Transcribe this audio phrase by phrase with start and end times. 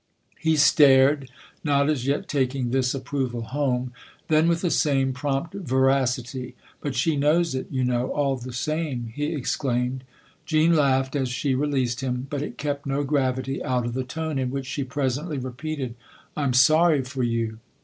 [0.49, 1.29] "He stared,
[1.63, 3.93] not as yet taking this approval home;
[4.29, 9.11] then with the same prompt veracity," But she knows it, you know, all the same!"
[9.15, 10.03] he exclaimed.
[10.43, 14.39] Jean laughed as she released him; but it kept no gravity out of the tone
[14.39, 15.93] in which she presently repeated:"
[16.35, 17.59] I'm sorry for you."